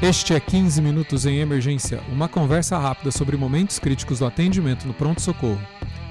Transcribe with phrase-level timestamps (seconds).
[0.00, 4.94] Este é 15 Minutos em Emergência, uma conversa rápida sobre momentos críticos do atendimento no
[4.94, 5.60] pronto-socorro.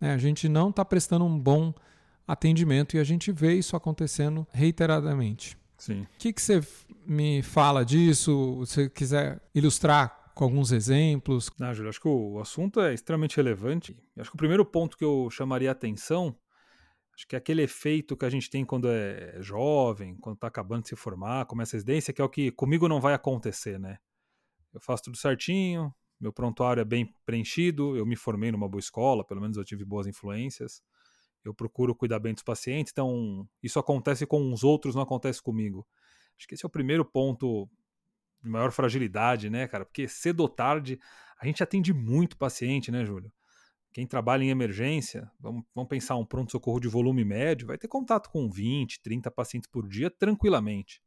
[0.00, 0.12] Né?
[0.12, 1.74] A gente não está prestando um bom
[2.26, 5.58] atendimento e a gente vê isso acontecendo reiteradamente.
[5.76, 6.02] Sim.
[6.02, 6.60] O que, que você
[7.06, 8.64] me fala disso?
[8.66, 11.50] Se você quiser ilustrar com alguns exemplos.
[11.60, 13.96] Ah, Júlio, acho que o assunto é extremamente relevante.
[14.18, 16.36] Acho que o primeiro ponto que eu chamaria a atenção,
[17.14, 20.82] acho que é aquele efeito que a gente tem quando é jovem, quando está acabando
[20.82, 23.98] de se formar, começa a residência, que é o que comigo não vai acontecer, né?
[24.72, 29.24] Eu faço tudo certinho, meu prontuário é bem preenchido, eu me formei numa boa escola,
[29.24, 30.82] pelo menos eu tive boas influências.
[31.42, 35.86] Eu procuro cuidar bem dos pacientes, então isso acontece com os outros, não acontece comigo.
[36.36, 37.66] Acho que esse é o primeiro ponto
[38.42, 39.86] de maior fragilidade, né, cara?
[39.86, 41.00] Porque cedo ou tarde
[41.40, 43.32] a gente atende muito paciente, né, Júlio?
[43.92, 48.30] Quem trabalha em emergência, vamos, vamos pensar um pronto-socorro de volume médio, vai ter contato
[48.30, 51.02] com 20, 30 pacientes por dia tranquilamente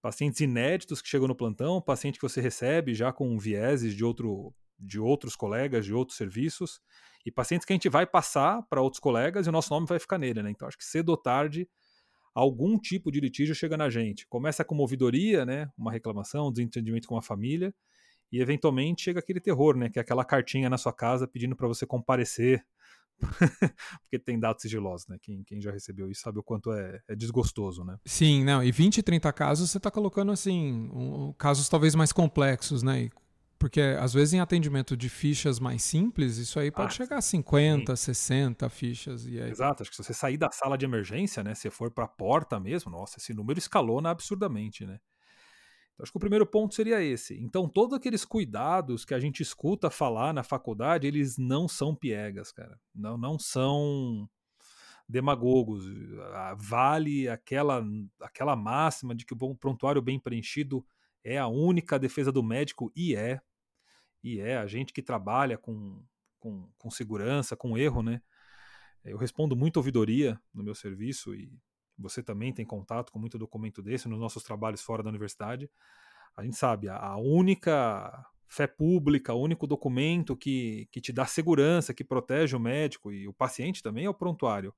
[0.00, 4.54] pacientes inéditos que chegam no plantão, paciente que você recebe já com vieses de, outro,
[4.78, 6.80] de outros colegas, de outros serviços,
[7.26, 9.98] e pacientes que a gente vai passar para outros colegas e o nosso nome vai
[9.98, 10.50] ficar nele, né?
[10.50, 11.68] Então acho que cedo ou tarde
[12.34, 14.26] algum tipo de litígio chega na gente.
[14.28, 15.68] Começa com ouvidoria, né?
[15.76, 17.74] Uma reclamação, um desentendimento com a família,
[18.30, 19.88] e eventualmente chega aquele terror, né?
[19.88, 22.64] Que é aquela cartinha na sua casa pedindo para você comparecer
[24.02, 25.16] porque tem dados sigilosos, né?
[25.20, 27.96] Quem, quem já recebeu isso sabe o quanto é, é desgostoso, né?
[28.04, 32.82] Sim, não, e 20, 30 casos você está colocando assim, um, casos talvez mais complexos,
[32.82, 33.02] né?
[33.02, 33.10] E,
[33.58, 37.20] porque às vezes em atendimento de fichas mais simples, isso aí pode ah, chegar a
[37.20, 38.04] 50, sim.
[38.14, 39.26] 60 fichas.
[39.26, 39.50] E aí...
[39.50, 41.54] Exato, acho que se você sair da sala de emergência, né?
[41.54, 44.98] Se for para a porta mesmo, nossa, esse número escalona absurdamente, né?
[46.00, 47.36] Acho que o primeiro ponto seria esse.
[47.42, 52.52] Então, todos aqueles cuidados que a gente escuta falar na faculdade, eles não são piegas,
[52.52, 52.78] cara.
[52.94, 54.28] Não, não são
[55.08, 55.84] demagogos.
[56.34, 57.84] Ah, vale aquela,
[58.20, 60.86] aquela máxima de que o prontuário bem preenchido
[61.24, 63.40] é a única defesa do médico, e é.
[64.22, 64.56] E é.
[64.56, 66.00] A gente que trabalha com,
[66.38, 68.22] com, com segurança, com erro, né?
[69.04, 71.50] Eu respondo muito ouvidoria no meu serviço e
[71.98, 75.70] você também tem contato com muito documento desse nos nossos trabalhos fora da universidade.
[76.36, 81.92] A gente sabe, a única fé pública, o único documento que, que te dá segurança,
[81.92, 84.74] que protege o médico e o paciente também é o prontuário.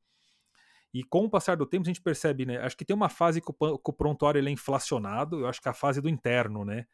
[0.93, 2.59] E com o passar do tempo a gente percebe, né?
[2.59, 5.61] Acho que tem uma fase que o, que o prontuário ele é inflacionado, eu acho
[5.63, 6.85] que é a fase do interno, né?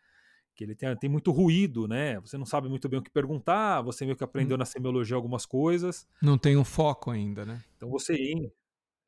[0.55, 2.21] Que ele tem, tem muito ruído, né?
[2.21, 4.59] Você não sabe muito bem o que perguntar, você meio que aprendeu hum.
[4.59, 6.07] na semiologia algumas coisas.
[6.21, 7.63] Não tem um foco ainda, né?
[7.77, 8.15] Então você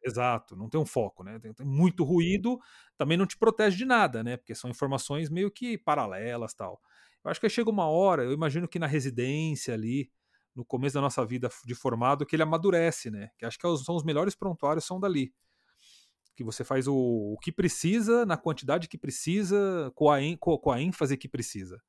[0.08, 1.38] Exato, não tem um foco, né?
[1.38, 2.58] Tem, tem, muito ruído,
[2.96, 4.36] também não te protege de nada, né?
[4.36, 6.80] Porque são informações meio que paralelas tal.
[7.24, 10.10] Eu acho que chega uma hora, eu imagino que na residência ali,
[10.54, 13.30] no começo da nossa vida de formado, que ele amadurece, né?
[13.38, 15.32] Que acho que é são os melhores prontuários são dali.
[16.34, 20.80] Que você faz o, o que precisa, na quantidade que precisa, com a, com a
[20.80, 21.80] ênfase que precisa.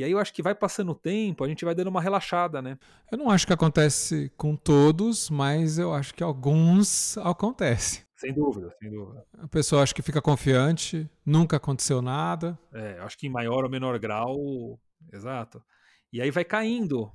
[0.00, 2.62] E aí eu acho que vai passando o tempo, a gente vai dando uma relaxada,
[2.62, 2.78] né?
[3.12, 8.06] Eu não acho que acontece com todos, mas eu acho que alguns acontece.
[8.16, 9.22] Sem dúvida, sem dúvida.
[9.38, 12.58] A pessoa acha que fica confiante, nunca aconteceu nada.
[12.72, 14.80] É, acho que em maior ou menor grau,
[15.12, 15.62] exato.
[16.10, 17.12] E aí vai caindo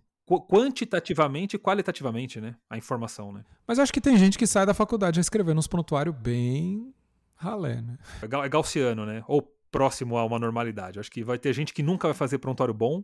[0.47, 2.55] quantitativamente e qualitativamente, né?
[2.69, 3.43] A informação, né?
[3.67, 6.93] Mas acho que tem gente que sai da faculdade escrevendo uns prontuários bem
[7.35, 7.97] ralé, né?
[8.21, 9.23] É, é gaussiano, né?
[9.27, 11.01] Ou próximo a uma normalidade.
[11.01, 13.03] Acho que vai ter gente que nunca vai fazer prontuário bom,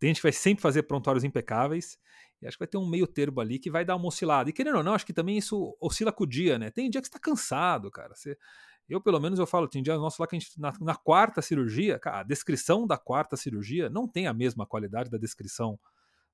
[0.00, 1.96] tem gente que vai sempre fazer prontuários impecáveis,
[2.42, 4.50] E acho que vai ter um meio termo ali que vai dar uma oscilada.
[4.50, 6.72] E querendo ou não, acho que também isso oscila com o dia, né?
[6.72, 8.16] Tem dia que você tá cansado, cara.
[8.16, 8.36] Você,
[8.88, 11.40] eu, pelo menos, eu falo, tem dia nosso lá que a gente, na, na, quarta
[11.40, 15.78] cirurgia, cara, a descrição da quarta cirurgia não tem a mesma qualidade da descrição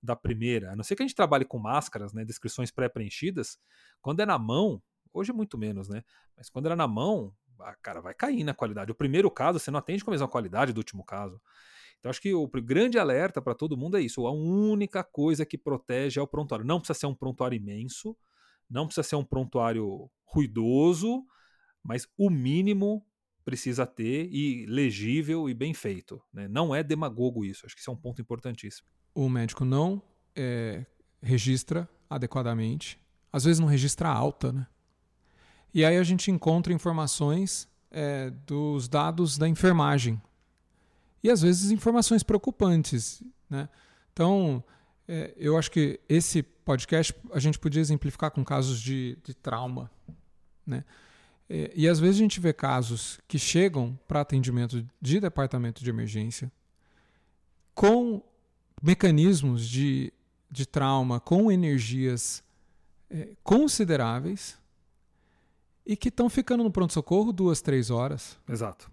[0.02, 0.72] da primeira.
[0.72, 2.24] A não ser que a gente trabalhe com máscaras, né?
[2.24, 3.58] Descrições pré-preenchidas.
[4.00, 4.82] Quando é na mão,
[5.12, 6.02] hoje é muito menos, né?
[6.36, 7.34] Mas quando era na mão,
[7.82, 8.90] cara, vai cair na qualidade.
[8.90, 11.40] O primeiro caso, você não atende com a mesma qualidade do último caso.
[11.98, 14.26] Então acho que o grande alerta para todo mundo é isso.
[14.26, 16.66] A única coisa que protege é o prontuário.
[16.66, 18.16] Não precisa ser um prontuário imenso,
[18.68, 21.24] não precisa ser um prontuário ruidoso,
[21.82, 23.06] mas o mínimo
[23.44, 26.22] precisa ter e legível e bem feito.
[26.32, 26.48] Né?
[26.48, 27.64] Não é demagogo isso.
[27.64, 28.86] Acho que isso é um ponto importantíssimo.
[29.14, 30.02] O médico não
[30.36, 30.84] é,
[31.22, 32.98] registra adequadamente,
[33.32, 34.66] às vezes não registra alta, né?
[35.74, 40.22] E aí a gente encontra informações é, dos dados da enfermagem,
[41.22, 43.22] e às vezes informações preocupantes.
[43.48, 43.68] Né?
[44.12, 44.62] Então,
[45.08, 49.90] é, eu acho que esse podcast a gente podia exemplificar com casos de, de trauma.
[50.66, 50.84] Né?
[51.48, 55.90] É, e às vezes a gente vê casos que chegam para atendimento de departamento de
[55.90, 56.52] emergência
[57.74, 58.22] com
[58.82, 60.12] mecanismos de,
[60.50, 62.44] de trauma, com energias
[63.10, 64.58] é, consideráveis
[65.86, 68.38] e que estão ficando no pronto-socorro duas, três horas.
[68.48, 68.90] Exato.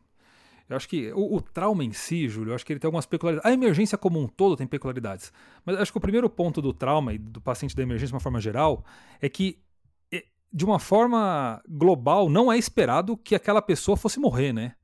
[0.67, 3.05] Eu acho que o, o, trauma em si, Júlio, eu acho que ele tem algumas
[3.05, 3.49] peculiaridades.
[3.49, 5.31] A emergência como um todo tem peculiaridades.
[5.65, 8.21] Mas acho que o primeiro ponto do trauma e do paciente da emergência de uma
[8.21, 8.85] forma geral
[9.21, 9.61] é que,
[10.51, 14.75] de uma forma global, não é esperado que aquela pessoa fosse morrer, né?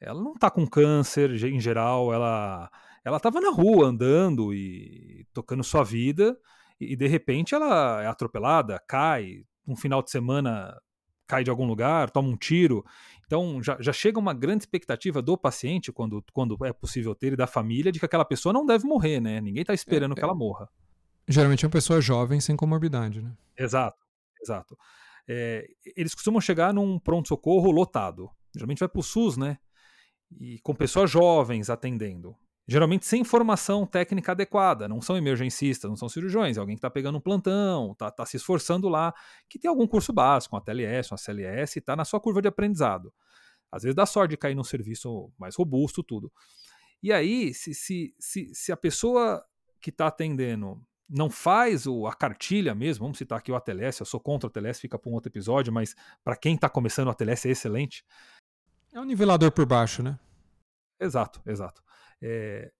[0.00, 2.70] Ela não tá com câncer em geral, ela
[3.04, 6.36] ela tava na rua andando e tocando sua vida
[6.80, 10.78] e de repente ela é atropelada, cai, um final de semana
[11.28, 12.84] cai de algum lugar, toma um tiro.
[13.26, 17.36] Então já, já chega uma grande expectativa do paciente, quando, quando é possível ter, e
[17.36, 19.40] da família, de que aquela pessoa não deve morrer, né?
[19.40, 20.68] Ninguém está esperando é, que ela morra.
[21.28, 23.32] Geralmente é uma pessoa jovem sem comorbidade, né?
[23.56, 23.98] Exato,
[24.42, 24.76] exato.
[25.28, 28.30] É, eles costumam chegar num pronto-socorro lotado.
[28.54, 29.58] Geralmente vai para o SUS, né?
[30.40, 32.34] E com pessoas jovens atendendo
[32.68, 36.90] geralmente sem formação técnica adequada, não são emergencistas, não são cirurgiões, é alguém que está
[36.90, 39.14] pegando um plantão, está tá se esforçando lá,
[39.48, 43.12] que tem algum curso básico, uma TLS, uma CLS, está na sua curva de aprendizado.
[43.72, 46.30] Às vezes dá sorte de cair num serviço mais robusto, tudo.
[47.02, 49.42] E aí, se, se, se, se a pessoa
[49.80, 54.06] que está atendendo não faz o, a cartilha mesmo, vamos citar aqui o ATLS, eu
[54.06, 57.10] sou contra o ATLS, fica para um outro episódio, mas para quem está começando o
[57.10, 58.04] ATLS é excelente.
[58.92, 60.18] É um nivelador por baixo, né?
[61.00, 61.82] Exato, exato.
[62.20, 62.70] É,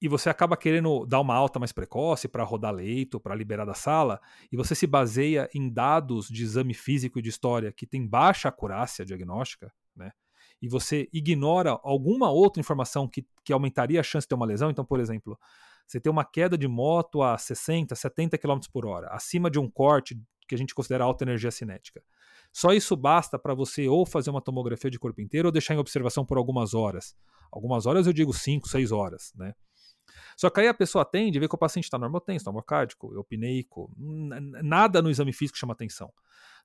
[0.00, 3.74] e você acaba querendo dar uma alta mais precoce para rodar leito, para liberar da
[3.74, 8.06] sala, e você se baseia em dados de exame físico e de história que tem
[8.06, 10.12] baixa acurácia diagnóstica, né?
[10.62, 14.70] E você ignora alguma outra informação que, que aumentaria a chance de ter uma lesão.
[14.70, 15.38] Então, por exemplo,
[15.86, 19.70] você tem uma queda de moto a 60, 70 km por hora, acima de um
[19.70, 22.02] corte que a gente considera alta energia cinética.
[22.52, 25.78] Só isso basta para você ou fazer uma tomografia de corpo inteiro ou deixar em
[25.78, 27.14] observação por algumas horas.
[27.50, 29.54] Algumas horas eu digo 5, 6 horas, né?
[30.36, 33.90] Só que aí a pessoa atende e vê que o paciente está normotenso, normocárdico, eupineico,
[33.96, 36.12] nada no exame físico chama atenção.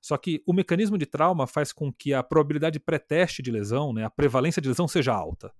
[0.00, 4.04] Só que o mecanismo de trauma faz com que a probabilidade pré-teste de lesão, né,
[4.04, 5.52] a prevalência de lesão seja alta.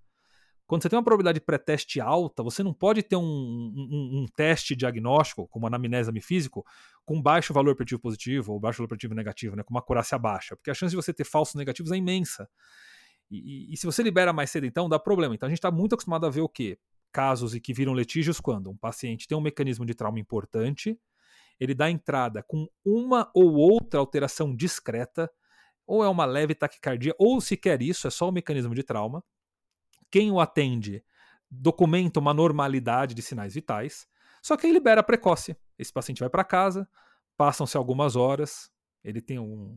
[0.67, 4.75] Quando você tem uma probabilidade pré-teste alta, você não pode ter um, um, um, teste
[4.75, 6.65] diagnóstico, como anamnese exame físico,
[7.05, 10.57] com baixo valor preditivo positivo ou baixo valor preditivo negativo, né, com uma acurácia baixa,
[10.57, 12.49] porque a chance de você ter falsos negativos é imensa.
[13.31, 13.37] E,
[13.71, 15.35] e, e se você libera mais cedo, então, dá problema.
[15.35, 16.79] Então a gente está muito acostumado a ver o quê?
[17.13, 20.99] Casos e que viram litígios quando um paciente tem um mecanismo de trauma importante,
[21.61, 25.31] ele dá entrada com uma ou outra alteração discreta,
[25.87, 29.23] ou é uma leve taquicardia, ou sequer isso, é só o mecanismo de trauma
[30.15, 31.03] quem o atende
[31.51, 34.07] documenta uma normalidade de sinais vitais,
[34.41, 35.57] só que aí libera precoce.
[35.77, 36.89] Esse paciente vai para casa,
[37.37, 38.71] passam-se algumas horas,
[39.03, 39.77] ele tem um,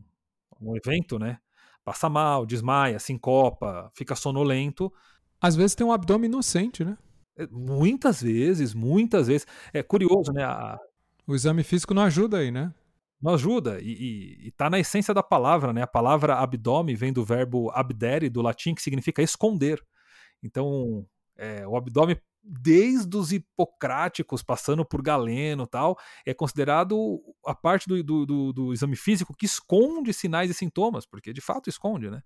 [0.62, 1.39] um evento, né?
[1.84, 4.94] Passa mal, desmaia, sincopa, fica sonolento.
[5.41, 7.00] Às vezes tem um abdômen inocente, né?
[7.36, 9.48] É, muitas vezes, muitas vezes.
[9.74, 10.44] É curioso, né?
[10.44, 10.79] A...
[11.25, 12.72] O exame físico não ajuda aí, né?
[13.20, 13.79] Não ajuda.
[13.82, 15.82] E, e, e tá na essência da palavra, né?
[15.82, 19.84] A palavra abdômen vem do verbo abdere, do latim, que significa esconder.
[20.44, 21.06] Então,
[21.38, 28.01] é, o abdômen, desde os hipocráticos, passando por Galeno tal, é considerado a parte do,
[28.03, 32.22] do, do, do exame físico que esconde sinais e sintomas, porque de fato esconde, né?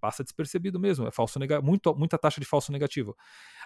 [0.00, 3.16] Passa despercebido mesmo, é falso muito, muita taxa de falso negativo.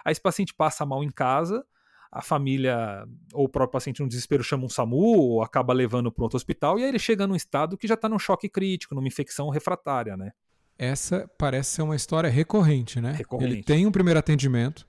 [0.05, 1.65] Aí esse paciente passa mal em casa,
[2.11, 6.23] a família ou o próprio paciente no desespero chama um SAMU ou acaba levando para
[6.23, 9.07] outro hospital e aí ele chega num estado que já está num choque crítico, numa
[9.07, 10.31] infecção refratária, né?
[10.79, 13.11] Essa parece ser uma história recorrente, né?
[13.11, 13.53] Recorrente.
[13.53, 14.87] Ele tem um primeiro atendimento,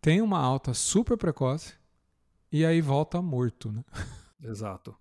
[0.00, 1.74] tem uma alta super precoce
[2.50, 3.84] e aí volta morto, né?
[4.42, 4.94] Exato.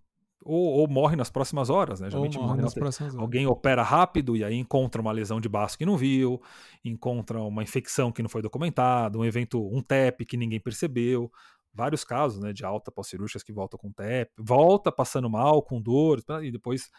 [0.43, 2.09] Ou, ou, morre nas próximas horas, né?
[2.09, 3.21] Geralmente ou morre nas próximas horas.
[3.21, 6.41] Alguém opera rápido e aí encontra uma lesão de baço que não viu,
[6.85, 11.31] encontra uma infecção que não foi documentada, um evento, um TEP que ninguém percebeu.
[11.73, 16.21] Vários casos, né, de alta pós-cirúrgicas que voltam com TEP, volta passando mal, com dor,
[16.43, 16.89] e depois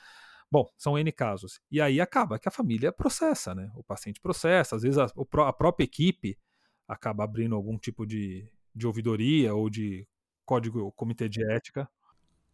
[0.53, 1.63] Bom, são N casos.
[1.71, 3.73] E aí acaba que a família processa, né?
[3.75, 5.07] O paciente processa, às vezes a,
[5.47, 6.39] a própria equipe
[6.87, 10.07] acaba abrindo algum tipo de, de ouvidoria ou de
[10.45, 11.89] código, comitê de ética.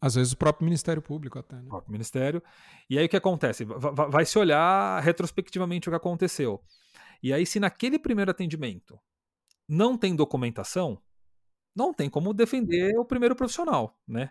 [0.00, 1.56] Às vezes o próprio Ministério Público até.
[1.56, 1.62] Né?
[1.64, 2.40] O próprio Ministério.
[2.88, 3.64] E aí o que acontece?
[3.64, 6.62] Vai, vai se olhar retrospectivamente o que aconteceu.
[7.20, 8.96] E aí, se naquele primeiro atendimento
[9.68, 11.02] não tem documentação,
[11.74, 14.30] não tem como defender o primeiro profissional, né?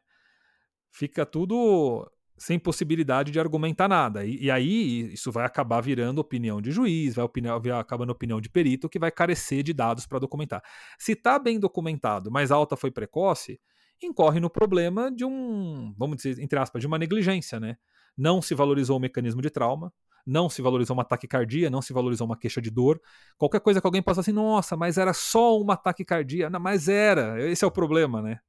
[0.89, 4.24] Fica tudo sem possibilidade de argumentar nada.
[4.25, 8.50] E, e, aí isso vai acabar virando opinião de juiz, vai, opinião, acabando opinião de
[8.50, 10.62] perito, que vai carecer de dados para documentar.
[11.00, 13.60] Se está bem documentado, mas a alta foi precoce,
[14.01, 17.77] incorre no problema de um, vamos dizer, entre aspas, de uma negligência, né?
[18.15, 19.91] Não se valorizou o mecanismo de trauma,
[20.25, 23.01] não se valorizou uma taquicardia, não se valorizou uma queixa de dor.
[23.38, 26.50] Qualquer coisa que alguém possa assim, nossa, mas era só uma taquicardia.
[26.50, 28.39] Não, mas era, esse é o problema, né?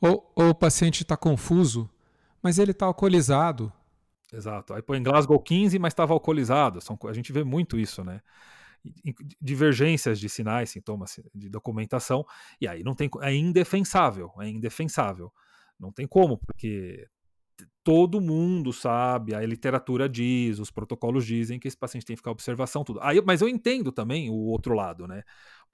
[0.00, 1.88] Ou, ou o paciente está confuso
[2.44, 3.72] mas ele está alcoolizado.
[4.30, 4.74] Exato.
[4.74, 6.78] Aí põe Glasgow 15, mas estava alcoolizado.
[6.82, 8.20] São, a gente vê muito isso, né?
[9.40, 12.22] Divergências de sinais, sintomas de documentação,
[12.60, 15.32] e aí não tem é indefensável, é indefensável.
[15.80, 17.08] Não tem como, porque
[17.82, 22.30] todo mundo sabe, a literatura diz, os protocolos dizem que esse paciente tem que ficar
[22.30, 23.00] observação, tudo.
[23.02, 25.22] Aí, mas eu entendo também o outro lado, né?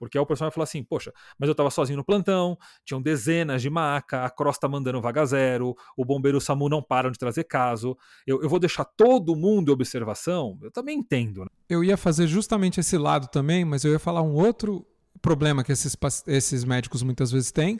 [0.01, 3.61] Porque aí o personagem fala assim, poxa, mas eu estava sozinho no plantão, tinham dezenas
[3.61, 7.43] de maca, a Cross tá mandando vaga zero, o bombeiro SAMU não param de trazer
[7.43, 10.57] caso, eu, eu vou deixar todo mundo em observação?
[10.63, 11.41] Eu também entendo.
[11.41, 11.47] Né?
[11.69, 14.83] Eu ia fazer justamente esse lado também, mas eu ia falar um outro
[15.21, 17.79] problema que esses, esses médicos muitas vezes têm,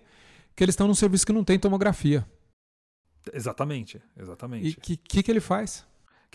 [0.55, 2.23] que eles estão num serviço que não tem tomografia.
[3.33, 4.67] Exatamente, exatamente.
[4.67, 5.87] E o que, que, que ele faz?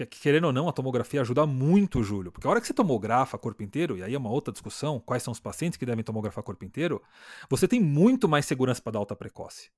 [0.05, 2.31] Que, querendo ou não, a tomografia ajuda muito, Júlio.
[2.31, 5.23] Porque a hora que você tomografa corpo inteiro, e aí é uma outra discussão, quais
[5.23, 7.01] são os pacientes que devem tomografar corpo inteiro,
[7.49, 9.71] você tem muito mais segurança para dar alta precoce.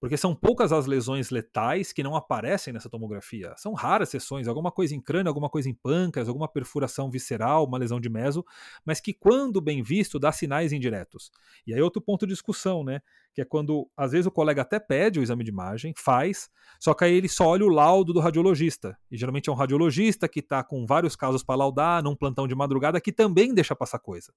[0.00, 3.52] Porque são poucas as lesões letais que não aparecem nessa tomografia.
[3.58, 7.76] São raras sessões, alguma coisa em crânio, alguma coisa em pâncreas, alguma perfuração visceral, uma
[7.76, 8.42] lesão de meso,
[8.82, 11.30] mas que, quando bem visto, dá sinais indiretos.
[11.66, 13.02] E aí outro ponto de discussão, né?
[13.34, 16.48] Que é quando, às vezes, o colega até pede o exame de imagem, faz,
[16.80, 18.96] só que aí ele só olha o laudo do radiologista.
[19.10, 22.54] E geralmente é um radiologista que está com vários casos para laudar, num plantão de
[22.54, 24.32] madrugada, que também deixa passar coisa.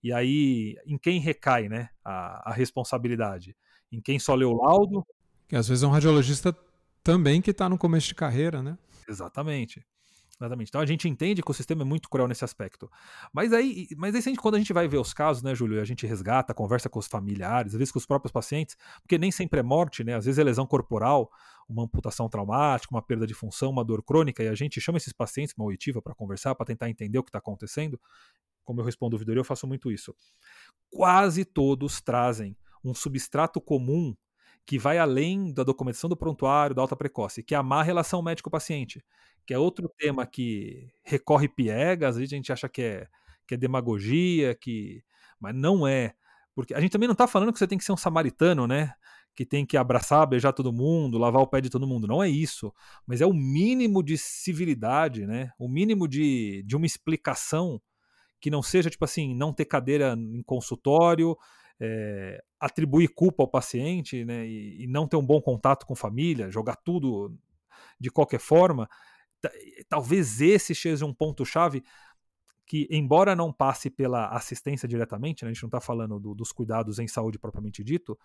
[0.00, 3.56] E aí, em quem recai né, a, a responsabilidade?
[3.92, 5.06] Em quem só lê o laudo.
[5.48, 6.56] Que às vezes é um radiologista
[7.02, 8.76] também que está no começo de carreira, né?
[9.08, 9.84] Exatamente.
[10.38, 10.68] Exatamente.
[10.68, 12.90] Então a gente entende que o sistema é muito cruel nesse aspecto.
[13.32, 16.06] Mas aí, mas aí quando a gente vai ver os casos, né, Júlio, a gente
[16.06, 19.62] resgata, conversa com os familiares, às vezes com os próprios pacientes, porque nem sempre é
[19.62, 20.14] morte, né?
[20.14, 21.30] Às vezes é lesão corporal,
[21.66, 25.12] uma amputação traumática, uma perda de função, uma dor crônica, e a gente chama esses
[25.12, 27.98] pacientes, uma oitiva, para conversar, para tentar entender o que está acontecendo.
[28.62, 30.14] Como eu respondo o ouvidoria, eu faço muito isso.
[30.90, 32.54] Quase todos trazem
[32.88, 34.14] um substrato comum
[34.64, 38.20] que vai além da documentação do prontuário, da alta precoce, que é a má relação
[38.20, 39.04] médico-paciente,
[39.46, 43.06] que é outro tema que recorre piegas, a gente acha que é,
[43.46, 45.04] que é demagogia, que
[45.38, 46.14] mas não é.
[46.54, 48.94] Porque a gente também não está falando que você tem que ser um samaritano, né?
[49.34, 52.06] Que tem que abraçar, beijar todo mundo, lavar o pé de todo mundo.
[52.06, 52.72] Não é isso.
[53.06, 55.50] Mas é o mínimo de civilidade, né?
[55.58, 57.80] O mínimo de, de uma explicação
[58.40, 61.36] que não seja, tipo assim, não ter cadeira em consultório,
[61.78, 66.50] é, atribuir culpa ao paciente né, e, e, não ter um bom contato com família,
[66.50, 67.36] jogar tudo
[68.00, 68.88] de qualquer forma,
[69.88, 71.84] talvez esse seja um ponto-chave
[72.66, 76.50] que, embora não passe pela assistência diretamente, né, a gente não está falando do, dos
[76.50, 78.18] cuidados em saúde propriamente dito,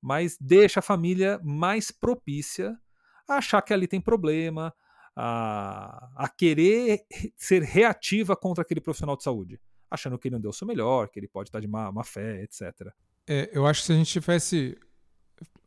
[0.00, 2.78] mas deixa a família mais propícia
[3.26, 4.72] a achar que ali tem problema,
[5.16, 7.04] a, a querer
[7.36, 11.08] ser reativa contra aquele profissional de saúde achando que ele não deu o seu melhor,
[11.08, 12.92] que ele pode estar de má, má fé, etc.
[13.28, 14.78] É, eu acho que se a gente tivesse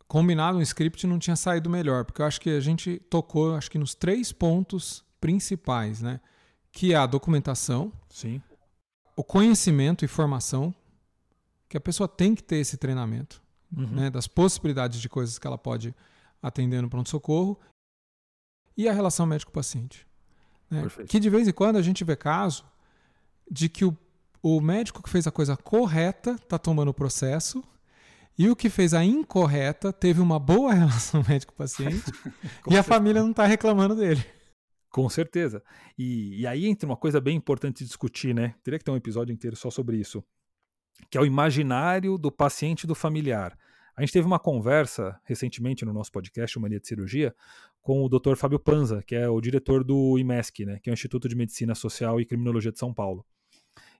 [0.07, 3.69] combinado um script não tinha saído melhor, porque eu acho que a gente tocou, acho
[3.69, 6.19] que nos três pontos principais, né?
[6.71, 8.41] Que é a documentação, Sim.
[9.15, 10.73] o conhecimento e formação,
[11.69, 13.41] que a pessoa tem que ter esse treinamento,
[13.77, 13.87] uhum.
[13.87, 14.09] né?
[14.09, 15.95] Das possibilidades de coisas que ela pode
[16.41, 17.59] atender no pronto-socorro
[18.75, 20.07] e a relação médico-paciente.
[20.69, 20.83] Né?
[21.07, 22.65] Que de vez em quando a gente vê caso
[23.49, 23.95] de que o
[24.41, 27.63] o médico que fez a coisa correta está tomando o processo
[28.37, 32.11] e o que fez a incorreta teve uma boa relação médico-paciente
[32.69, 34.23] e a família não está reclamando dele.
[34.89, 35.63] Com certeza.
[35.97, 38.55] E, e, aí entra uma coisa bem importante de discutir, né?
[38.61, 40.21] Teria que ter um episódio inteiro só sobre isso.
[41.09, 43.57] Que é o imaginário do paciente e do familiar.
[43.95, 47.33] A gente teve uma conversa recentemente no nosso podcast, o Mania de Cirurgia,
[47.81, 48.35] com o Dr.
[48.35, 51.73] Fábio Panza, que é o diretor do IMESC, né, que é o Instituto de Medicina
[51.73, 53.25] Social e Criminologia de São Paulo.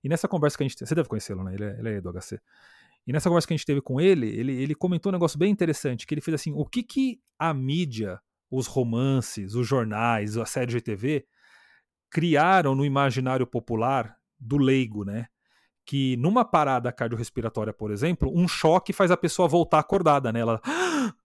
[0.04, 1.54] E nessa conversa que a gente você deve conhecê-lo, né?
[1.54, 2.40] Ele é, ele é do HC.
[3.06, 5.52] E nessa conversa que a gente teve com ele, ele, ele comentou um negócio bem
[5.52, 10.46] interessante, que ele fez assim, o que que a mídia, os romances, os jornais, a
[10.46, 11.26] série de TV
[12.10, 15.28] criaram no imaginário popular do leigo, né?
[15.86, 20.42] Que numa parada cardiorrespiratória, por exemplo, um choque faz a pessoa voltar acordada, né?
[20.42, 20.62] Ela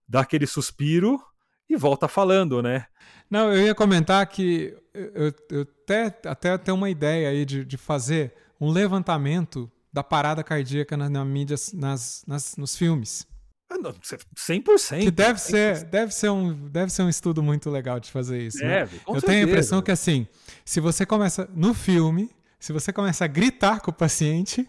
[0.09, 1.21] dá aquele suspiro
[1.69, 2.87] e volta falando, né?
[3.29, 7.77] Não, eu ia comentar que eu, eu até, até tenho uma ideia aí de, de
[7.77, 13.27] fazer um levantamento da parada cardíaca na, na mídia, nas, nas, nos filmes.
[13.69, 15.03] 100%.
[15.03, 15.43] Que deve 100%.
[15.43, 18.59] ser, deve ser um, deve ser um estudo muito legal de fazer isso.
[18.59, 18.81] Né?
[18.81, 19.03] Deve, né?
[19.07, 19.27] Eu certeza.
[19.27, 20.27] tenho a impressão que assim,
[20.65, 24.69] se você começa no filme, se você começa a gritar com o paciente,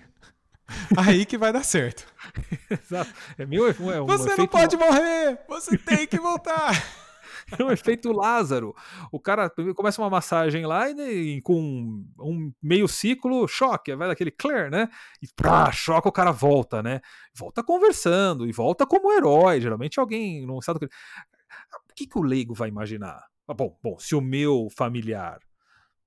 [0.97, 2.05] aí que vai dar certo.
[2.69, 3.13] Exato.
[3.37, 6.71] É meu, é um você não pode morrer, você tem que voltar.
[7.51, 8.75] é um efeito Lázaro.
[9.11, 14.69] O cara começa uma massagem lá e com um meio ciclo, choque, vai daquele clear,
[14.69, 14.89] né?
[15.21, 17.01] E pá, choca, o cara volta, né?
[17.33, 19.61] Volta conversando e volta como herói.
[19.61, 20.85] Geralmente alguém não sabe o que.
[20.87, 23.23] O que, o leigo vai imaginar?
[23.47, 25.39] Ah, bom, bom, se o meu familiar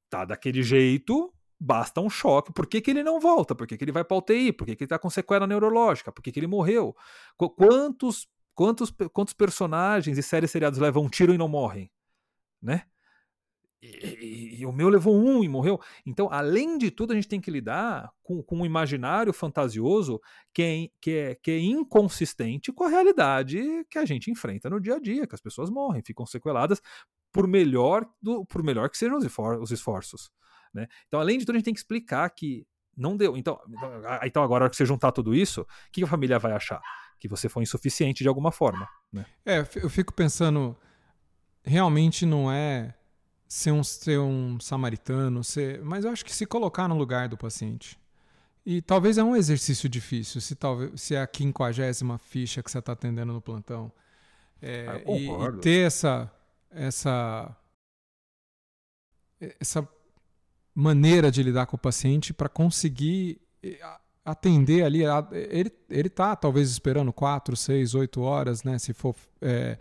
[0.09, 2.53] tá daquele jeito, basta um choque.
[2.53, 3.55] Por que, que ele não volta?
[3.55, 4.53] Por que, que ele vai para UTI?
[4.53, 6.13] Por que, que ele está com sequela neurológica?
[6.13, 6.95] Por que, que ele morreu?
[7.37, 8.29] Quantos
[8.61, 11.91] Quantos, quantos personagens e séries seriados levam um tiro e não morrem?
[12.61, 12.83] Né?
[13.81, 15.81] E, e, e, o meu levou um e morreu.
[16.05, 20.21] Então, além de tudo, a gente tem que lidar com, com um imaginário fantasioso
[20.53, 24.79] que é, que, é, que é inconsistente com a realidade que a gente enfrenta no
[24.79, 26.83] dia a dia, que as pessoas morrem, ficam sequeladas,
[27.33, 29.25] por melhor, do, por melhor que sejam os,
[29.59, 30.31] os esforços.
[30.75, 30.87] Né?
[31.09, 33.39] Então, além de tudo, a gente tem que explicar que não deu.
[33.39, 33.59] Então,
[34.23, 36.83] então agora, que você juntar tudo isso, o que a família vai achar?
[37.21, 38.89] Que você foi insuficiente de alguma forma.
[39.13, 39.27] Né?
[39.45, 40.75] É, eu fico pensando,
[41.63, 42.95] realmente não é
[43.47, 47.37] ser um, ser um samaritano, ser, mas eu acho que se colocar no lugar do
[47.37, 48.01] paciente.
[48.65, 52.79] E talvez é um exercício difícil, se, talvez, se é a quinquagésima ficha que você
[52.79, 53.93] está atendendo no plantão.
[54.63, 56.31] É, ah, e, e, ter essa,
[56.71, 57.57] essa,
[59.59, 59.89] essa
[60.75, 63.41] maneira de lidar com o paciente para conseguir
[64.25, 65.03] atender ali.
[65.51, 68.79] Ele, ele tá talvez esperando 4, 6, 8 horas, né?
[68.79, 69.79] Se for é,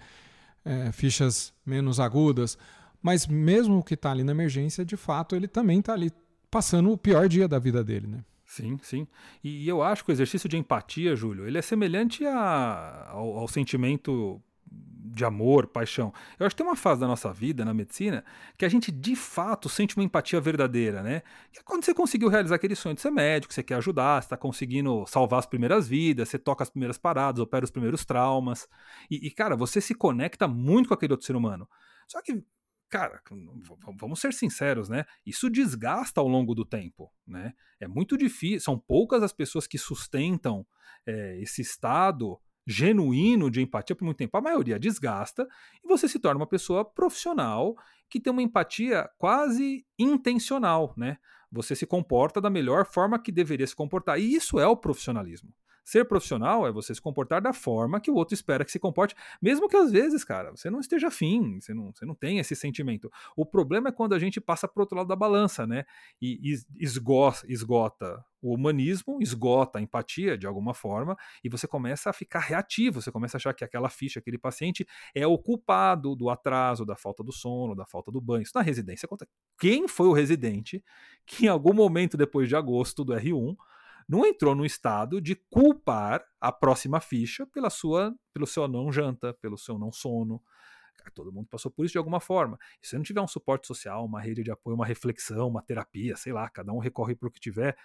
[0.65, 2.58] é, fichas menos agudas.
[3.02, 6.12] Mas mesmo que está ali na emergência, de fato, ele também está ali
[6.52, 8.23] passando o pior dia da vida dele, né?
[8.45, 9.08] Sim, sim.
[9.43, 13.47] E eu acho que o exercício de empatia, Júlio, ele é semelhante a, ao, ao
[13.47, 14.41] sentimento
[15.12, 16.13] de amor, paixão.
[16.39, 18.24] Eu acho que tem uma fase da nossa vida na medicina
[18.58, 21.22] que a gente de fato sente uma empatia verdadeira, né?
[21.58, 24.38] É quando você conseguiu realizar aquele sonho de ser médico, você quer ajudar, você está
[24.38, 28.67] conseguindo salvar as primeiras vidas, você toca as primeiras paradas, opera os primeiros traumas.
[29.10, 31.67] E, e, cara, você se conecta muito com aquele outro ser humano.
[32.08, 32.43] Só que,
[32.89, 33.22] cara,
[34.00, 35.06] vamos ser sinceros, né?
[35.26, 37.54] Isso desgasta ao longo do tempo, né?
[37.80, 40.65] É muito difícil, são poucas as pessoas que sustentam
[41.06, 45.47] é, esse estado genuíno de empatia por muito tempo, a maioria desgasta
[45.84, 47.75] e você se torna uma pessoa profissional
[48.08, 51.17] que tem uma empatia quase intencional, né?
[51.51, 54.19] Você se comporta da melhor forma que deveria se comportar.
[54.19, 55.51] E isso é o profissionalismo.
[55.89, 59.15] Ser profissional é você se comportar da forma que o outro espera que se comporte,
[59.41, 62.56] mesmo que às vezes, cara, você não esteja afim, você não, você não tem esse
[62.56, 63.12] sentimento.
[63.36, 65.86] O problema é quando a gente passa para outro lado da balança, né?
[66.21, 72.13] E esgota, esgota o humanismo, esgota a empatia de alguma forma, e você começa a
[72.13, 76.30] ficar reativo, você começa a achar que aquela ficha, aquele paciente é o culpado do
[76.30, 78.43] atraso, da falta do sono, da falta do banho.
[78.43, 79.28] Isso na residência conta.
[79.60, 80.84] Quem foi o residente
[81.25, 83.58] que em algum momento depois de agosto do R1
[84.10, 89.36] não entrou no estado de culpar a próxima ficha pela sua, pelo seu não janta,
[89.36, 90.41] pelo seu não sono.
[91.13, 92.58] Todo mundo passou por isso de alguma forma.
[92.82, 96.15] E se não tiver um suporte social, uma rede de apoio, uma reflexão, uma terapia,
[96.15, 97.78] sei lá, cada um recorre para o que tiver,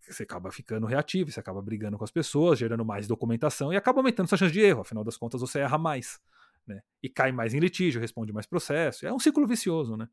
[0.00, 4.00] você acaba ficando reativo, você acaba brigando com as pessoas, gerando mais documentação e acaba
[4.00, 4.82] aumentando sua chance de erro.
[4.82, 6.20] Afinal das contas, você erra mais.
[6.64, 6.80] Né?
[7.02, 9.04] E cai mais em litígio, responde mais processo.
[9.04, 10.08] É um ciclo vicioso, né?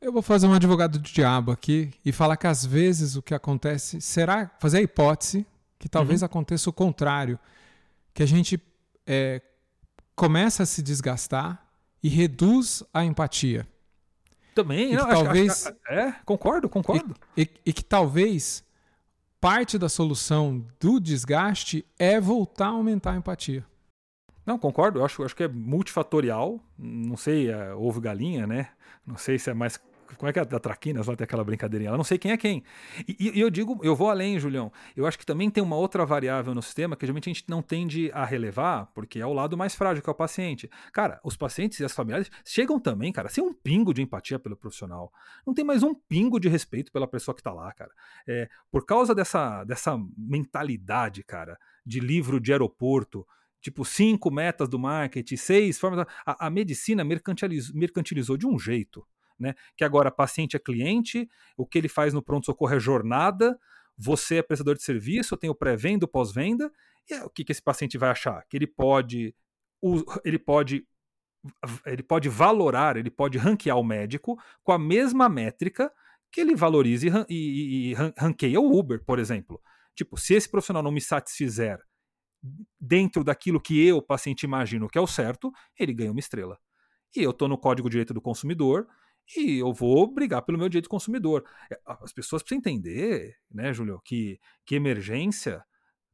[0.00, 3.34] Eu vou fazer um advogado do diabo aqui e falar que às vezes o que
[3.34, 5.44] acontece será fazer a hipótese
[5.78, 6.26] que talvez uhum.
[6.26, 7.38] aconteça o contrário,
[8.12, 8.60] que a gente
[9.06, 9.40] é,
[10.14, 11.64] começa a se desgastar
[12.02, 13.66] e reduz a empatia.
[14.54, 17.14] Também, e não, talvez acho, acho, é, concordo, concordo.
[17.36, 18.64] E, e, e que talvez
[19.40, 23.64] parte da solução do desgaste é voltar a aumentar a empatia.
[24.48, 25.00] Não, concordo.
[25.00, 26.58] Eu acho, acho que é multifatorial.
[26.78, 28.70] Não sei, é ovo galinha, né?
[29.06, 29.78] Não sei se é mais
[30.16, 31.90] como é que é da Traquinas lá tem aquela brincadeirinha?
[31.90, 32.64] Ela não sei quem é quem.
[33.06, 34.72] E, e, eu digo, eu vou além, Julião.
[34.96, 37.60] Eu acho que também tem uma outra variável no sistema que geralmente a gente não
[37.60, 40.70] tende a relevar, porque é o lado mais frágil, que é o paciente.
[40.94, 44.56] Cara, os pacientes e as familiares chegam também, cara, sem um pingo de empatia pelo
[44.56, 45.12] profissional.
[45.46, 47.90] Não tem mais um pingo de respeito pela pessoa que tá lá, cara.
[48.26, 53.26] É, por causa dessa, dessa mentalidade, cara, de livro de aeroporto,
[53.68, 56.06] tipo cinco metas do marketing, seis formas.
[56.24, 59.06] A, a medicina mercantilizou, mercantilizou de um jeito
[59.38, 59.54] né?
[59.76, 63.58] Que agora paciente é cliente, o que ele faz no pronto-socorro é jornada,
[63.96, 66.70] você é prestador de serviço, tem o pré-venda, o pós-venda,
[67.08, 68.44] e o que, que esse paciente vai achar?
[68.48, 69.34] Que ele pode,
[70.24, 70.86] ele pode
[71.86, 75.90] ele pode valorar, ele pode ranquear o médico com a mesma métrica
[76.32, 79.62] que ele valoriza e, e, e ranqueia o Uber, por exemplo.
[79.94, 81.78] Tipo, se esse profissional não me satisfizer
[82.80, 86.58] dentro daquilo que eu, paciente, imagino que é o certo, ele ganha uma estrela.
[87.16, 88.86] E eu estou no Código de Direito do Consumidor,
[89.36, 91.44] e eu vou brigar pelo meu direito consumidor.
[91.70, 95.62] É, as pessoas precisam entender, né, Júlio, que, que emergência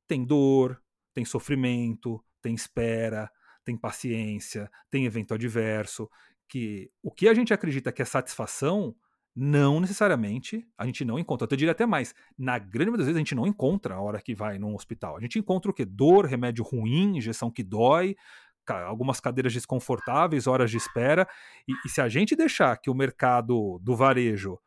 [0.09, 0.83] tem dor,
[1.13, 3.31] tem sofrimento, tem espera,
[3.65, 6.11] tem paciência, tem evento adverso,
[6.49, 8.95] que o que a gente acredita que é satisfação,
[9.35, 11.49] não necessariamente a gente não encontra.
[11.51, 14.21] Eu diria até mais, na grande maioria das vezes a gente não encontra a hora
[14.21, 15.17] que vai num hospital.
[15.17, 15.85] A gente encontra o que?
[15.85, 18.17] Dor, remédio ruim, injeção que dói,
[18.87, 21.29] algumas cadeiras desconfortáveis, horas de espera.
[21.67, 24.59] E, e, se a gente deixar que o mercado do varejo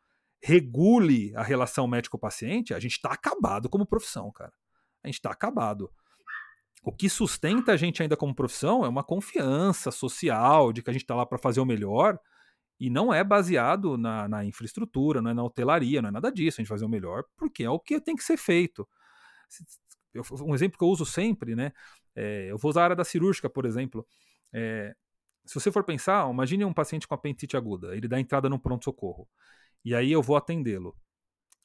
[0.42, 4.52] regule a relação médico-paciente, a gente está acabado como profissão, cara.
[5.02, 5.90] A gente está acabado.
[6.82, 10.92] O que sustenta a gente ainda como profissão é uma confiança social de que a
[10.92, 12.18] gente está lá para fazer o melhor
[12.80, 16.60] e não é baseado na, na, infraestrutura, não é na hotelaria, não é nada disso.
[16.60, 18.88] A gente fazer o melhor porque é o que tem que ser feito.
[20.42, 21.72] Um exemplo que eu uso sempre, né?
[22.14, 24.06] É, eu vou usar a área da cirúrgica, por exemplo.
[24.52, 24.94] É,
[25.44, 29.28] se você for pensar, imagine um paciente com apendicite aguda, ele dá entrada no pronto-socorro.
[29.84, 30.96] E aí eu vou atendê-lo.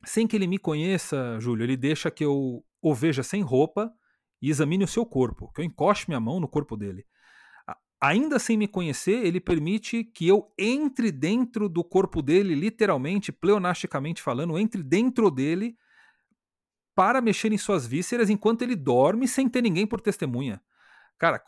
[0.06, 3.92] Sem que ele me conheça, Júlio, ele deixa que eu o veja sem roupa
[4.42, 7.06] e examine o seu corpo, que eu encoste minha mão no corpo dele.
[8.04, 14.22] Ainda sem me conhecer, ele permite que eu entre dentro do corpo dele, literalmente, pleonasticamente
[14.22, 15.78] falando, entre dentro dele
[16.94, 20.62] para mexer em suas vísceras enquanto ele dorme sem ter ninguém por testemunha.
[21.18, 21.42] Cara,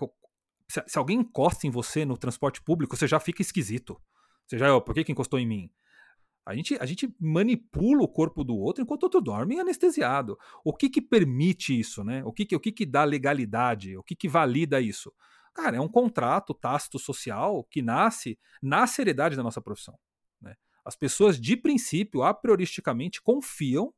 [0.70, 4.02] se, alguém encosta em você no transporte público, você já fica esquisito.
[4.48, 5.70] Você já, oh, por que, que encostou em mim?
[6.46, 10.38] A gente, a gente manipula o corpo do outro enquanto o outro dorme anestesiado.
[10.64, 12.24] O que que permite isso, né?
[12.24, 13.98] O que que, o que, que dá legalidade?
[13.98, 15.12] O que que valida isso?
[15.56, 19.98] Cara, é um contrato tácito social que nasce na seriedade da nossa profissão.
[20.42, 20.54] Né?
[20.84, 23.94] As pessoas, de princípio, a prioristicamente, confiam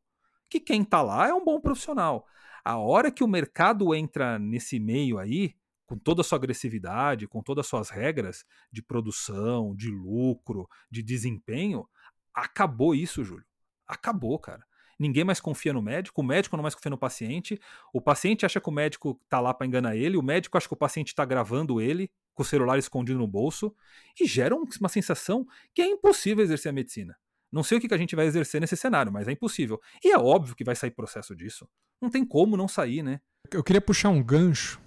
[0.47, 2.27] que quem está lá é um bom profissional.
[2.63, 5.55] A hora que o mercado entra nesse meio aí,
[5.87, 11.01] com toda a sua agressividade, com todas as suas regras de produção, de lucro, de
[11.01, 11.87] desempenho,
[12.33, 13.45] acabou isso, Júlio.
[13.87, 14.63] Acabou, cara.
[14.99, 17.59] Ninguém mais confia no médico, o médico não mais confia no paciente,
[17.93, 20.73] o paciente acha que o médico está lá para enganar ele, o médico acha que
[20.73, 23.75] o paciente está gravando ele com o celular escondido no bolso
[24.19, 27.15] e gera uma sensação que é impossível exercer a medicina.
[27.51, 29.79] Não sei o que a gente vai exercer nesse cenário, mas é impossível.
[30.03, 31.67] E é óbvio que vai sair processo disso.
[32.01, 33.21] Não tem como não sair, né?
[33.51, 34.81] Eu queria puxar um gancho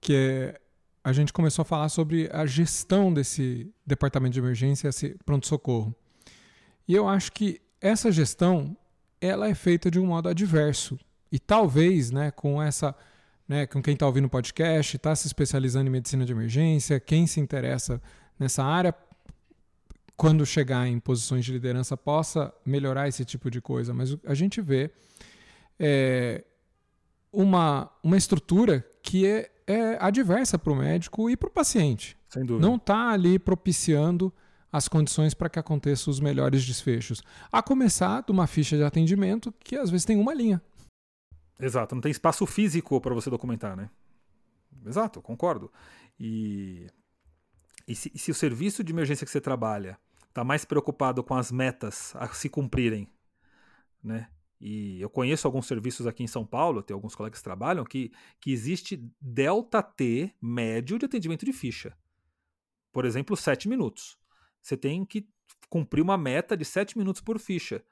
[0.00, 0.60] que é
[1.08, 5.94] a gente começou a falar sobre a gestão desse departamento de emergência, esse pronto-socorro.
[6.86, 8.76] E eu acho que essa gestão
[9.20, 10.98] ela é feita de um modo adverso.
[11.30, 12.94] E talvez, né, com essa,
[13.46, 17.26] né, com quem está ouvindo o podcast, está se especializando em medicina de emergência, quem
[17.26, 18.00] se interessa
[18.38, 18.94] nessa área,
[20.16, 23.94] quando chegar em posições de liderança, possa melhorar esse tipo de coisa.
[23.94, 24.90] Mas a gente vê
[25.78, 26.44] é,
[27.32, 32.16] uma, uma estrutura que é, é adversa para o médico e para o paciente.
[32.28, 32.66] Sem dúvida.
[32.66, 34.32] Não está ali propiciando
[34.72, 37.22] as condições para que aconteçam os melhores desfechos.
[37.50, 40.62] A começar de uma ficha de atendimento que às vezes tem uma linha.
[41.60, 43.90] Exato, não tem espaço físico para você documentar, né?
[44.86, 45.72] Exato, concordo.
[46.18, 46.86] E,
[47.86, 51.50] e, se, se o serviço de emergência que você trabalha está mais preocupado com as
[51.50, 53.08] metas a se cumprirem,
[54.02, 54.28] né?
[54.60, 58.12] E eu conheço alguns serviços aqui em São Paulo, tem alguns colegas que trabalham, que,
[58.40, 61.96] que existe delta T médio de atendimento de ficha.
[62.92, 64.18] Por exemplo, 7 minutos.
[64.68, 65.26] Você tem que
[65.70, 67.82] cumprir uma meta de 7 minutos por ficha.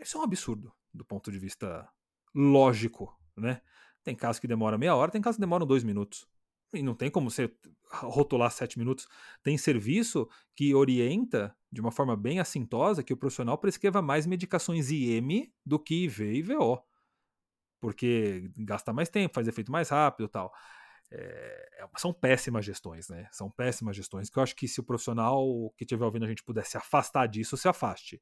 [0.00, 1.88] Isso é um absurdo do ponto de vista
[2.32, 3.60] lógico, né?
[4.04, 6.28] Tem casos que demoram meia hora, tem casos que demoram dois minutos.
[6.72, 7.52] E não tem como você
[7.90, 9.08] rotular sete minutos.
[9.42, 14.90] Tem serviço que orienta de uma forma bem assintosa que o profissional prescreva mais medicações
[14.90, 16.80] IM do que IV e VO.
[17.80, 20.52] Porque gasta mais tempo, faz efeito mais rápido tal.
[21.12, 23.28] É, são péssimas gestões, né?
[23.30, 26.42] São péssimas gestões que eu acho que se o profissional que estiver ouvindo a gente
[26.42, 28.20] pudesse afastar disso, se afaste.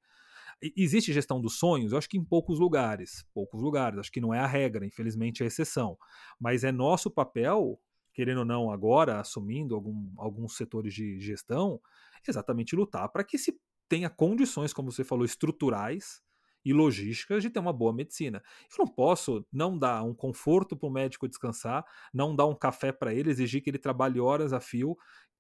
[0.77, 1.93] Existe gestão dos sonhos?
[1.93, 3.25] Eu acho que em poucos lugares.
[3.33, 3.99] Poucos lugares.
[3.99, 5.97] Acho que não é a regra, infelizmente é a exceção.
[6.39, 7.81] Mas é nosso papel,
[8.13, 11.81] querendo ou não, agora, assumindo algum, alguns setores de gestão,
[12.27, 16.23] exatamente lutar para que se tenha condições, como você falou, estruturais
[16.65, 18.43] e logísticas de ter uma boa medicina.
[18.71, 22.93] Eu não posso não dar um conforto para o médico descansar, não dar um café
[22.93, 24.97] para ele, exigir que ele trabalhe horas a fio,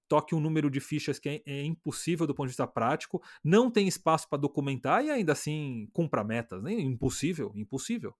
[0.08, 3.70] toque um número de fichas que é, é impossível do ponto de vista prático, não
[3.70, 6.62] tem espaço para documentar e ainda assim cumpra metas.
[6.62, 8.14] Nem impossível, impossível.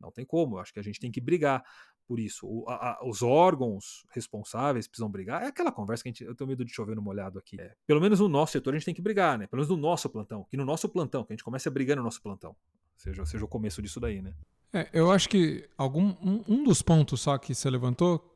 [0.00, 0.56] Não tem como.
[0.56, 1.62] Eu acho que a gente tem que brigar
[2.06, 2.46] por isso.
[2.46, 5.42] O, a, a, os órgãos responsáveis precisam brigar.
[5.42, 6.24] É aquela conversa que a gente.
[6.24, 7.60] Eu tenho medo de chover no molhado aqui.
[7.60, 9.46] É, pelo menos no nosso setor a gente tem que brigar, né?
[9.46, 10.46] Pelo menos no nosso plantão.
[10.50, 12.54] Que no nosso plantão, que a gente comece a brigar no nosso plantão.
[12.96, 14.34] Seja, seja o começo disso daí, né?
[14.72, 18.34] É, eu acho que algum, um, um dos pontos só que você levantou,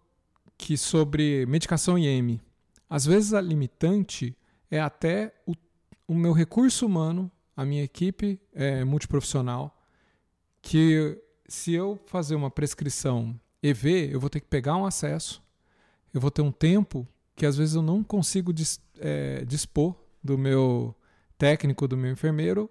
[0.56, 2.40] que sobre medicação IM
[2.88, 4.36] às vezes a limitante
[4.70, 5.52] é até o,
[6.06, 9.76] o meu recurso humano, a minha equipe é, multiprofissional,
[10.62, 15.42] que se eu fazer uma prescrição EV, eu vou ter que pegar um acesso,
[16.12, 20.36] eu vou ter um tempo que às vezes eu não consigo dis, é, dispor do
[20.36, 20.94] meu
[21.36, 22.70] técnico, do meu enfermeiro,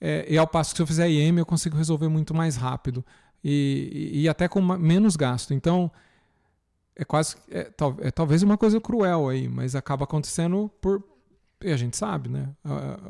[0.00, 3.04] é, e ao passo que se eu fizer IM eu consigo resolver muito mais rápido
[3.42, 5.54] e, e, e até com menos gasto.
[5.54, 5.90] Então,
[6.96, 11.02] é quase é, tal, é talvez uma coisa cruel aí, mas acaba acontecendo por
[11.64, 12.48] e a gente sabe, né?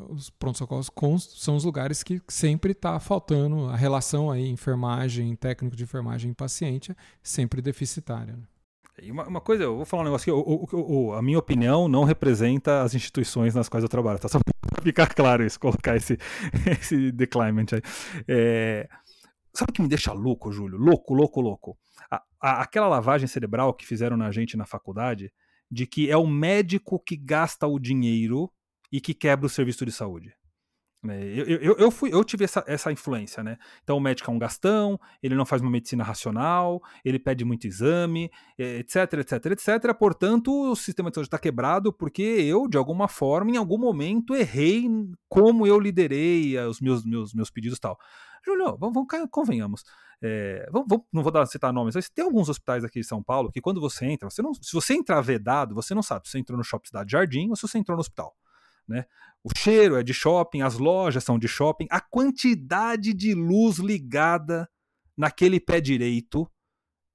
[0.09, 0.89] Os pronto-socorros
[1.37, 6.35] são os lugares que sempre está faltando a relação aí enfermagem, técnico de enfermagem e
[6.35, 8.33] paciente sempre deficitária.
[8.33, 9.11] Né?
[9.11, 12.05] Uma, coisa, eu vou falar um negócio aqui, o, o, o, a minha opinião não
[12.05, 14.29] representa as instituições nas quais eu trabalho, tá?
[14.29, 16.17] Só para ficar claro isso, colocar esse,
[16.79, 17.81] esse decline aí.
[18.27, 18.89] É,
[19.53, 20.77] sabe o que me deixa louco, Júlio?
[20.77, 21.77] Louco, louco, louco
[22.09, 25.31] a, a, aquela lavagem cerebral que fizeram na gente na faculdade,
[25.69, 28.51] de que é o médico que gasta o dinheiro
[28.91, 30.33] e que quebra o serviço de saúde.
[31.05, 31.23] Né?
[31.23, 33.57] Eu, eu, eu, fui, eu tive essa, essa influência, né?
[33.83, 37.67] Então o médico é um gastão, ele não faz uma medicina racional, ele pede muito
[37.67, 39.93] exame, etc, etc, etc.
[39.97, 44.35] Portanto, o sistema de saúde está quebrado porque eu, de alguma forma, em algum momento,
[44.35, 44.89] errei
[45.29, 47.97] como eu liderei os meus, meus, meus pedidos e tal.
[48.43, 49.83] Júlio, vamos, vamos convenhamos.
[50.27, 53.21] É, vamos, vamos, não vou dar, citar nomes, mas tem alguns hospitais aqui em São
[53.21, 56.31] Paulo que quando você entra, você não, se você entrar vedado, você não sabe se
[56.31, 58.35] você entrou no Shopping Cidade Jardim ou se você entrou no hospital.
[58.87, 59.05] Né?
[59.43, 64.67] O cheiro é de shopping, as lojas são de shopping, a quantidade de luz ligada
[65.15, 66.49] naquele pé direito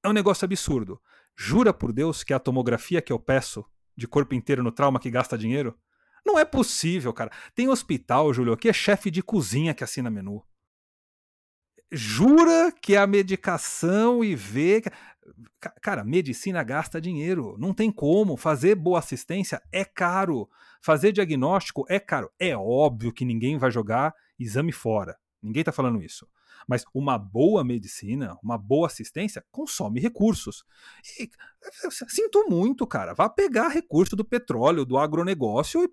[0.04, 1.00] é um negócio absurdo.
[1.36, 3.64] Jura por Deus que a tomografia que eu peço
[3.96, 5.76] de corpo inteiro no trauma que gasta dinheiro?
[6.24, 7.32] Não é possível, cara.
[7.56, 10.44] Tem hospital, Júlio, que é chefe de cozinha que assina menu
[11.90, 14.82] jura que a medicação e vê.
[15.82, 17.56] Cara, medicina gasta dinheiro.
[17.58, 18.36] Não tem como.
[18.36, 20.48] Fazer boa assistência é caro.
[20.80, 22.30] Fazer diagnóstico é caro.
[22.38, 25.16] É óbvio que ninguém vai jogar exame fora.
[25.42, 26.26] Ninguém está falando isso.
[26.66, 30.64] Mas uma boa medicina, uma boa assistência, consome recursos.
[31.18, 31.30] E,
[32.08, 33.14] sinto muito, cara.
[33.14, 35.90] Vá pegar recurso do petróleo, do agronegócio e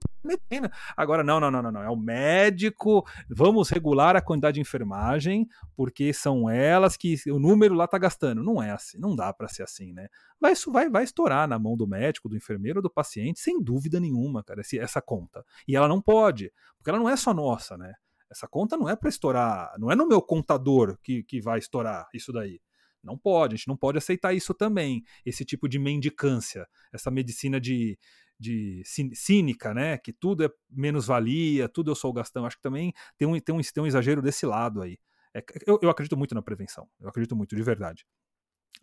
[0.95, 1.81] Agora, não, não, não, não, não.
[1.81, 3.05] É o médico.
[3.29, 8.43] Vamos regular a quantidade de enfermagem, porque são elas que o número lá tá gastando.
[8.43, 10.07] Não é assim, não dá para ser assim, né?
[10.39, 13.99] Vai, isso vai, vai estourar na mão do médico, do enfermeiro do paciente, sem dúvida
[13.99, 15.45] nenhuma, cara, essa conta.
[15.67, 17.93] E ela não pode, porque ela não é só nossa, né?
[18.29, 22.07] Essa conta não é para estourar, não é no meu contador que, que vai estourar
[22.13, 22.59] isso daí.
[23.03, 27.59] Não pode, a gente não pode aceitar isso também, esse tipo de mendicância, essa medicina
[27.59, 27.97] de,
[28.39, 28.81] de
[29.13, 29.97] cínica, né?
[29.97, 32.45] Que tudo é menos-valia, tudo eu sou o gastão.
[32.45, 34.97] Acho que também tem um, tem um, tem um exagero desse lado aí.
[35.33, 38.05] É, eu, eu acredito muito na prevenção, eu acredito muito, de verdade.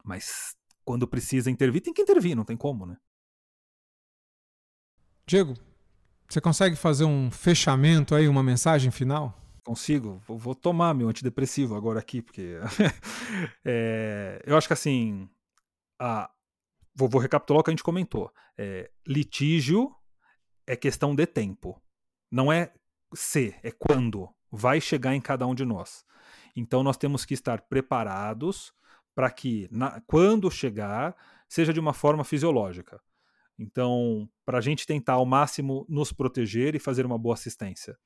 [0.02, 2.96] Mas quando precisa intervir, tem que intervir, não tem como, né?
[5.26, 5.54] Diego,
[6.29, 9.39] você consegue fazer um fechamento aí, uma mensagem final?
[9.65, 10.23] Consigo.
[10.27, 12.59] Vou, tomar meu antidepressivo agora aqui, porque
[13.65, 15.29] é, eu acho que assim,
[15.99, 16.31] a,
[16.95, 18.31] vou, vou, recapitular o que a gente comentou.
[18.59, 19.95] É, litígio
[20.67, 21.81] é questão de tempo.
[22.31, 22.73] Não é
[23.15, 26.05] se, é quando vai chegar em cada um de nós.
[26.55, 28.73] Então nós temos que estar preparados
[29.15, 31.17] para que, na, quando chegar,
[31.49, 33.01] seja de uma forma fisiológica.
[33.59, 37.97] Então, para a gente tentar ao máximo nos proteger e fazer uma boa assistência,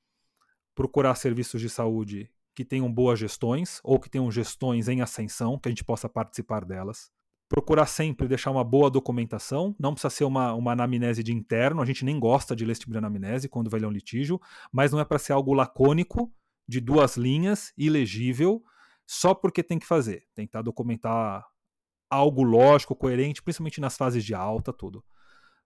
[0.75, 5.69] procurar serviços de saúde que tenham boas gestões ou que tenham gestões em ascensão, que
[5.69, 7.11] a gente possa participar delas.
[7.47, 11.85] Procurar sempre deixar uma boa documentação, não precisa ser uma, uma anamnese de interno, a
[11.85, 14.39] gente nem gosta de ler esse tipo de anamnese quando vai ler um litígio,
[14.71, 16.31] mas não é para ser algo lacônico,
[16.67, 18.63] de duas linhas, ilegível,
[19.07, 20.27] só porque tem que fazer.
[20.35, 21.43] Tentar documentar
[22.07, 25.03] algo lógico, coerente, principalmente nas fases de alta, tudo.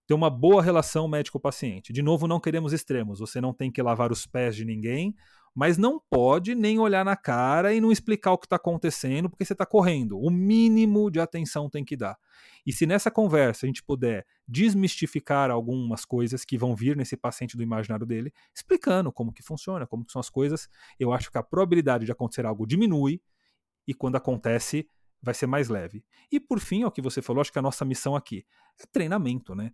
[0.06, 1.94] Ter uma boa relação médico-paciente.
[1.94, 3.20] De novo, não queremos extremos.
[3.20, 5.16] Você não tem que lavar os pés de ninguém,
[5.56, 9.46] mas não pode nem olhar na cara e não explicar o que está acontecendo porque
[9.46, 10.20] você está correndo.
[10.20, 12.18] O mínimo de atenção tem que dar.
[12.66, 17.56] E se nessa conversa a gente puder desmistificar algumas coisas que vão vir nesse paciente
[17.56, 20.68] do imaginário dele, explicando como que funciona, como que são as coisas,
[21.00, 23.22] eu acho que a probabilidade de acontecer algo diminui
[23.88, 24.88] e quando acontece
[25.22, 26.04] vai ser mais leve.
[26.32, 28.46] E por fim, é o que você falou, acho que a nossa missão aqui
[28.80, 29.72] é treinamento, né?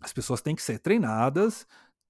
[0.00, 1.66] As pessoas têm que ser treinadas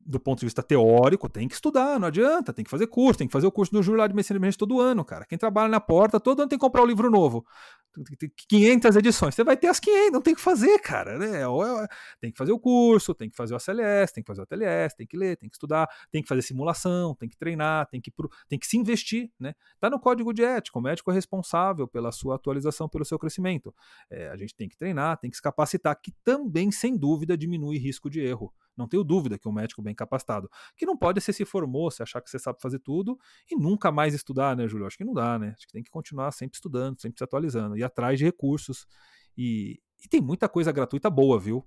[0.06, 3.26] do ponto de vista teórico, tem que estudar, não adianta, tem que fazer curso, tem
[3.26, 5.26] que fazer o curso do Júlio lá de Medicina todo ano, cara.
[5.26, 7.44] Quem trabalha na porta, todo ano tem que comprar o um livro novo.
[8.48, 11.40] 500 edições, você vai ter as 500, não tem que fazer, cara, né?
[12.20, 14.94] Tem que fazer o curso, tem que fazer o ACLS, tem que fazer o ATLS,
[14.96, 18.12] tem que ler, tem que estudar, tem que fazer simulação, tem que treinar, tem que,
[18.48, 19.54] tem que se investir, né?
[19.80, 23.74] Tá no código de ética, o médico é responsável pela sua atualização, pelo seu crescimento.
[24.10, 27.78] É, a gente tem que treinar, tem que se capacitar, que também, sem dúvida, diminui
[27.78, 28.52] risco de erro.
[28.76, 32.02] Não tenho dúvida que um médico bem capacitado, que não pode ser se formou, se
[32.02, 33.18] achar que você sabe fazer tudo
[33.50, 34.86] e nunca mais estudar, né, Júlio?
[34.86, 35.54] Acho que não dá, né?
[35.56, 38.86] Acho que tem que continuar sempre estudando, sempre se atualizando, ir atrás de recursos.
[39.36, 41.66] E, e tem muita coisa gratuita boa, viu?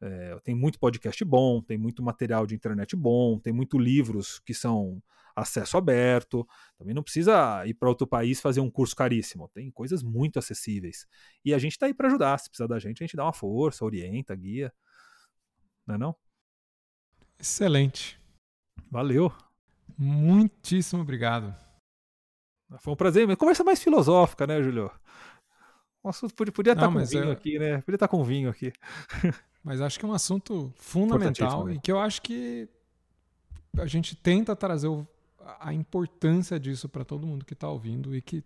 [0.00, 4.54] É, tem muito podcast bom, tem muito material de internet bom, tem muito livros que
[4.54, 5.02] são
[5.34, 6.46] acesso aberto.
[6.76, 9.48] Também não precisa ir para outro país fazer um curso caríssimo.
[9.48, 11.06] Tem coisas muito acessíveis.
[11.44, 12.38] E a gente está aí para ajudar.
[12.38, 14.72] Se precisar da gente, a gente dá uma força, orienta, guia.
[15.86, 16.16] Não é não?
[17.40, 18.18] Excelente.
[18.90, 19.32] Valeu.
[19.96, 21.54] Muitíssimo obrigado.
[22.78, 23.36] Foi um prazer.
[23.36, 24.90] Conversa mais filosófica, né, Julio?
[26.02, 27.32] O assunto podia, podia estar com vinho eu...
[27.32, 27.80] aqui, né?
[27.80, 28.72] Podia estar com vinho aqui.
[29.62, 31.74] Mas acho que é um assunto fundamental né?
[31.74, 32.68] e que eu acho que
[33.76, 35.06] a gente tenta trazer o,
[35.60, 38.44] a importância disso para todo mundo que está ouvindo e que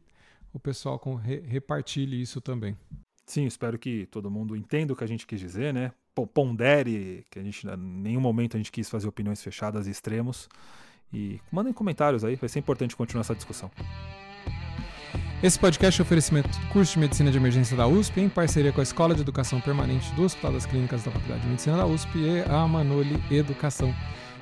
[0.53, 2.77] o pessoal com, re, repartilhe isso também.
[3.27, 5.93] Sim, espero que todo mundo entenda o que a gente quis dizer, né?
[6.15, 10.49] Pondere, que a gente em nenhum momento a gente quis fazer opiniões fechadas e extremos.
[11.13, 13.71] E mandem comentários aí, vai ser importante continuar essa discussão.
[15.43, 18.79] Esse podcast é oferecimento do curso de Medicina de Emergência da USP, em parceria com
[18.79, 22.17] a Escola de Educação Permanente do Hospital das Clínicas da Faculdade de Medicina da USP
[22.17, 23.93] e a Manoli Educação.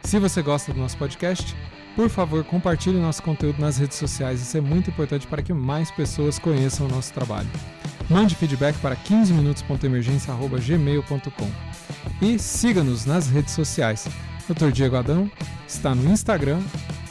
[0.02, 1.56] Se você gosta do nosso podcast,
[1.96, 5.90] por favor, compartilhe nosso conteúdo nas redes sociais, isso é muito importante para que mais
[5.90, 7.48] pessoas conheçam o nosso trabalho.
[8.11, 11.49] Mande feedback para 15minutos.emergência.gmail.com
[12.20, 14.09] e siga-nos nas redes sociais.
[14.49, 14.73] Dr.
[14.73, 15.31] Diego Adão
[15.68, 16.61] está no Instagram